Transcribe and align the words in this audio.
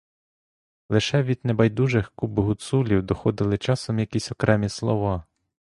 Лише 0.89 1.23
від 1.23 1.45
найближчих 1.45 2.11
куп 2.15 2.39
гуцулів 2.39 3.03
доходили 3.03 3.57
часом 3.57 3.99
якісь 3.99 4.31
окремі 4.31 4.69
слова. 4.69 5.25